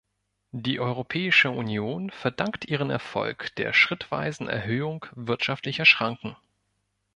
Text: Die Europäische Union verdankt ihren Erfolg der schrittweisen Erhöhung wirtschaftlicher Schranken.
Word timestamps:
Die 0.55 0.79
Europäische 0.79 1.51
Union 1.51 2.09
verdankt 2.09 2.65
ihren 2.65 2.89
Erfolg 2.89 3.53
der 3.57 3.71
schrittweisen 3.71 4.47
Erhöhung 4.49 5.05
wirtschaftlicher 5.11 5.85
Schranken. 5.85 6.35